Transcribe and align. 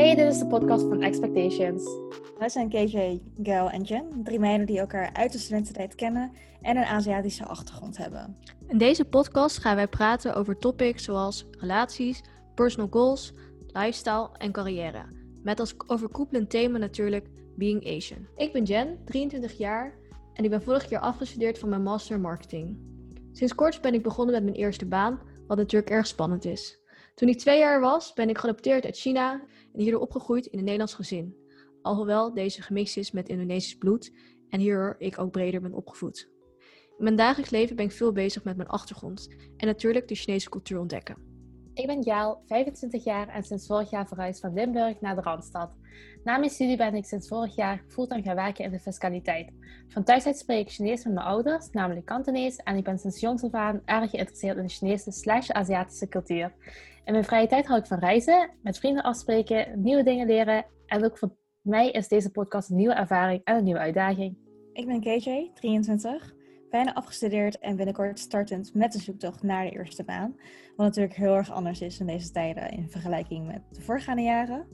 Hey, 0.00 0.14
dit 0.14 0.26
is 0.26 0.38
de 0.38 0.46
podcast 0.46 0.82
van 0.82 1.02
Expectations. 1.02 1.84
Wij 2.38 2.48
zijn 2.48 2.68
KJ, 2.68 3.20
Gail 3.42 3.70
en 3.70 3.82
Jen, 3.82 4.20
drie 4.24 4.38
meiden 4.38 4.66
die 4.66 4.78
elkaar 4.78 5.12
uit 5.12 5.32
de 5.32 5.38
studententijd 5.38 5.94
kennen 5.94 6.32
en 6.62 6.76
een 6.76 6.84
Aziatische 6.84 7.44
achtergrond 7.44 7.96
hebben. 7.96 8.36
In 8.68 8.78
deze 8.78 9.04
podcast 9.04 9.58
gaan 9.58 9.76
wij 9.76 9.88
praten 9.88 10.34
over 10.34 10.58
topics 10.58 11.04
zoals 11.04 11.46
relaties, 11.50 12.22
personal 12.54 12.88
goals, 12.90 13.34
lifestyle 13.66 14.28
en 14.38 14.52
carrière. 14.52 15.04
Met 15.42 15.60
als 15.60 15.74
overkoepelend 15.86 16.50
thema 16.50 16.78
natuurlijk 16.78 17.26
Being 17.56 17.86
Asian. 17.86 18.26
Ik 18.36 18.52
ben 18.52 18.64
Jen, 18.64 18.98
23 19.04 19.58
jaar 19.58 19.94
en 20.34 20.44
ik 20.44 20.50
ben 20.50 20.62
vorig 20.62 20.88
jaar 20.88 21.00
afgestudeerd 21.00 21.58
van 21.58 21.68
mijn 21.68 21.82
master 21.82 22.14
in 22.14 22.20
marketing. 22.20 22.78
Sinds 23.32 23.54
kort 23.54 23.80
ben 23.80 23.94
ik 23.94 24.02
begonnen 24.02 24.34
met 24.34 24.44
mijn 24.44 24.56
eerste 24.56 24.86
baan, 24.86 25.20
wat 25.46 25.56
natuurlijk 25.56 25.90
erg 25.90 26.06
spannend 26.06 26.44
is. 26.44 26.80
Toen 27.14 27.28
ik 27.28 27.38
twee 27.38 27.58
jaar 27.58 27.80
was, 27.80 28.12
ben 28.12 28.28
ik 28.28 28.38
geadopteerd 28.38 28.84
uit 28.84 28.96
China 28.96 29.46
en 29.72 29.80
hierdoor 29.80 30.00
opgegroeid 30.00 30.46
in 30.46 30.58
een 30.58 30.64
Nederlands 30.64 30.94
gezin. 30.94 31.36
Alhoewel 31.82 32.34
deze 32.34 32.62
gemixt 32.62 32.96
is 32.96 33.10
met 33.10 33.28
Indonesisch 33.28 33.76
bloed 33.76 34.12
en 34.48 34.60
hierdoor 34.60 34.94
ik 34.98 35.18
ook 35.18 35.30
breder 35.30 35.60
ben 35.60 35.74
opgevoed. 35.74 36.28
In 36.96 37.04
mijn 37.04 37.16
dagelijks 37.16 37.50
leven 37.50 37.76
ben 37.76 37.84
ik 37.84 37.92
veel 37.92 38.12
bezig 38.12 38.44
met 38.44 38.56
mijn 38.56 38.68
achtergrond 38.68 39.28
en 39.56 39.66
natuurlijk 39.66 40.08
de 40.08 40.14
Chinese 40.14 40.48
cultuur 40.48 40.78
ontdekken. 40.78 41.29
Ik 41.74 41.86
ben 41.86 42.02
Jaal, 42.02 42.42
25 42.46 43.04
jaar 43.04 43.28
en 43.28 43.42
sinds 43.42 43.66
vorig 43.66 43.90
jaar 43.90 44.06
verhuisd 44.06 44.40
van 44.40 44.52
Limburg 44.52 45.00
naar 45.00 45.14
de 45.14 45.20
Randstad. 45.20 45.70
Na 46.24 46.38
mijn 46.38 46.50
studie 46.50 46.76
ben 46.76 46.94
ik 46.94 47.04
sinds 47.04 47.28
vorig 47.28 47.54
jaar 47.54 47.84
fulltime 47.88 48.22
gaan 48.22 48.34
werken 48.34 48.64
in 48.64 48.70
de 48.70 48.78
fiscaliteit. 48.78 49.52
Van 49.88 50.04
thuis 50.04 50.26
uit 50.26 50.38
spreek 50.38 50.66
ik 50.66 50.72
Chinees 50.72 51.04
met 51.04 51.14
mijn 51.14 51.26
ouders, 51.26 51.70
namelijk 51.70 52.06
Kantonees, 52.06 52.56
en 52.56 52.76
ik 52.76 52.84
ben 52.84 52.98
sinds 52.98 53.20
jongs 53.20 53.42
af 53.42 53.54
aan 53.54 53.82
erg 53.84 54.10
geïnteresseerd 54.10 54.56
in 54.56 54.62
de 54.62 54.72
Chinese 54.72 55.12
slash 55.12 55.50
Aziatische 55.50 56.08
cultuur. 56.08 56.52
In 57.04 57.12
mijn 57.12 57.24
vrije 57.24 57.46
tijd 57.46 57.66
hou 57.66 57.80
ik 57.80 57.86
van 57.86 57.98
reizen, 57.98 58.50
met 58.62 58.78
vrienden 58.78 59.02
afspreken, 59.02 59.82
nieuwe 59.82 60.02
dingen 60.02 60.26
leren 60.26 60.64
en 60.86 61.04
ook 61.04 61.18
voor 61.18 61.30
mij 61.62 61.90
is 61.90 62.08
deze 62.08 62.30
podcast 62.30 62.70
een 62.70 62.76
nieuwe 62.76 62.94
ervaring 62.94 63.40
en 63.44 63.56
een 63.56 63.64
nieuwe 63.64 63.80
uitdaging. 63.80 64.36
Ik 64.72 64.86
ben 64.86 65.00
KJ, 65.00 65.50
23, 65.54 66.34
bijna 66.70 66.94
afgestudeerd 66.94 67.58
en 67.58 67.76
binnenkort 67.76 68.18
startend 68.18 68.74
met 68.74 68.92
de 68.92 68.98
zoektocht 68.98 69.42
naar 69.42 69.64
de 69.64 69.70
eerste 69.70 70.04
baan. 70.04 70.36
Wat 70.76 70.86
natuurlijk 70.86 71.16
heel 71.16 71.34
erg 71.34 71.50
anders 71.50 71.80
is 71.80 72.00
in 72.00 72.06
deze 72.06 72.30
tijden 72.30 72.70
in 72.70 72.90
vergelijking 72.90 73.46
met 73.46 73.62
de 73.70 73.80
voorgaande 73.80 74.22
jaren. 74.22 74.66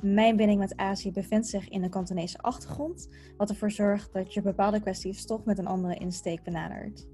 Mijn 0.00 0.36
binding 0.36 0.60
met 0.60 0.76
Azië 0.76 1.12
bevindt 1.12 1.46
zich 1.46 1.68
in 1.68 1.82
de 1.82 1.88
Kantonese 1.88 2.38
achtergrond, 2.38 3.08
wat 3.36 3.50
ervoor 3.50 3.70
zorgt 3.70 4.12
dat 4.12 4.34
je 4.34 4.42
bepaalde 4.42 4.80
kwesties 4.80 5.26
toch 5.26 5.44
met 5.44 5.58
een 5.58 5.66
andere 5.66 5.94
insteek 5.94 6.42
benadert. 6.42 7.06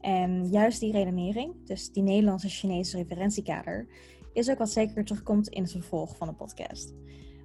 En 0.00 0.48
juist 0.48 0.80
die 0.80 0.92
redenering, 0.92 1.66
dus 1.66 1.92
die 1.92 2.02
Nederlandse-Chinese 2.02 2.96
referentiekader, 2.96 3.86
is 4.32 4.50
ook 4.50 4.58
wat 4.58 4.70
zeker 4.70 5.04
terugkomt 5.04 5.48
in 5.48 5.62
het 5.62 5.72
vervolg 5.72 6.16
van 6.16 6.28
de 6.28 6.34
podcast. 6.34 6.94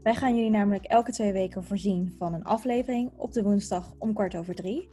Wij 0.04 0.16
gaan 0.16 0.36
jullie 0.36 0.52
namelijk 0.52 0.86
elke 0.86 1.12
twee 1.12 1.32
weken 1.32 1.64
voorzien 1.64 2.16
van 2.18 2.34
een 2.34 2.44
aflevering 2.44 3.12
op 3.16 3.34
de 3.34 3.44
woensdag 3.44 3.94
om 3.98 4.14
kwart 4.14 4.36
over 4.36 4.56
drie. 4.56 4.90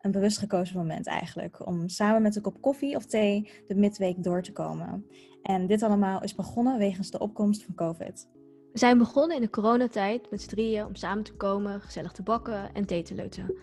Een 0.00 0.10
bewust 0.10 0.38
gekozen 0.38 0.76
moment 0.76 1.06
eigenlijk, 1.06 1.66
om 1.66 1.88
samen 1.88 2.22
met 2.22 2.36
een 2.36 2.42
kop 2.42 2.60
koffie 2.60 2.96
of 2.96 3.06
thee 3.06 3.50
de 3.66 3.74
midweek 3.74 4.22
door 4.22 4.42
te 4.42 4.52
komen. 4.52 5.06
En 5.42 5.66
dit 5.66 5.82
allemaal 5.82 6.22
is 6.22 6.34
begonnen 6.34 6.78
wegens 6.78 7.10
de 7.10 7.18
opkomst 7.18 7.64
van 7.64 7.74
COVID. 7.74 8.28
We 8.72 8.78
zijn 8.78 8.98
begonnen 8.98 9.36
in 9.36 9.42
de 9.42 9.50
coronatijd 9.50 10.30
met 10.30 10.42
z'n 10.42 10.48
drieën 10.48 10.86
om 10.86 10.94
samen 10.94 11.24
te 11.24 11.34
komen, 11.34 11.80
gezellig 11.80 12.12
te 12.12 12.22
bakken 12.22 12.74
en 12.74 12.86
thee 12.86 13.02
te 13.02 13.14
leuten. 13.14 13.54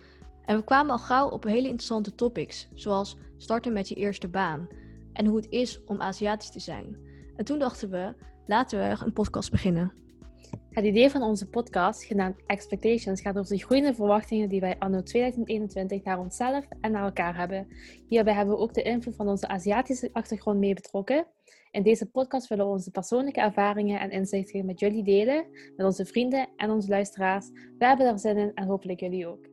En 0.45 0.57
we 0.57 0.63
kwamen 0.63 0.91
al 0.91 0.99
gauw 0.99 1.29
op 1.29 1.43
hele 1.43 1.67
interessante 1.67 2.15
topics, 2.15 2.69
zoals 2.73 3.17
starten 3.37 3.73
met 3.73 3.89
je 3.89 3.95
eerste 3.95 4.27
baan 4.27 4.67
en 5.13 5.25
hoe 5.25 5.35
het 5.35 5.49
is 5.49 5.83
om 5.85 6.01
Aziatisch 6.01 6.51
te 6.51 6.59
zijn. 6.59 6.97
En 7.35 7.45
toen 7.45 7.59
dachten 7.59 7.89
we, 7.89 8.13
laten 8.45 8.79
we 8.79 9.05
een 9.05 9.13
podcast 9.13 9.51
beginnen. 9.51 10.04
Het 10.75 10.85
idee 10.85 11.09
van 11.09 11.21
onze 11.21 11.49
podcast, 11.49 12.03
genaamd 12.03 12.35
Expectations, 12.45 13.21
gaat 13.21 13.37
over 13.37 13.55
de 13.55 13.63
groeiende 13.63 13.93
verwachtingen 13.93 14.49
die 14.49 14.59
wij 14.59 14.75
anno 14.79 15.03
2021 15.03 16.03
naar 16.03 16.19
onszelf 16.19 16.65
en 16.81 16.91
naar 16.91 17.03
elkaar 17.03 17.37
hebben. 17.37 17.67
Hierbij 18.07 18.33
hebben 18.33 18.55
we 18.55 18.61
ook 18.61 18.73
de 18.73 18.81
invloed 18.81 19.15
van 19.15 19.27
onze 19.27 19.47
Aziatische 19.47 20.09
achtergrond 20.11 20.59
mee 20.59 20.73
betrokken. 20.73 21.27
In 21.71 21.83
deze 21.83 22.05
podcast 22.05 22.47
willen 22.47 22.65
we 22.65 22.71
onze 22.71 22.91
persoonlijke 22.91 23.41
ervaringen 23.41 23.99
en 23.99 24.11
inzichten 24.11 24.65
met 24.65 24.79
jullie 24.79 25.03
delen, 25.03 25.45
met 25.75 25.85
onze 25.85 26.05
vrienden 26.05 26.47
en 26.55 26.69
onze 26.69 26.89
luisteraars. 26.89 27.49
We 27.77 27.85
hebben 27.85 28.07
er 28.07 28.19
zin 28.19 28.37
in 28.37 28.51
en 28.53 28.67
hopelijk 28.67 28.99
jullie 28.99 29.27
ook. 29.27 29.47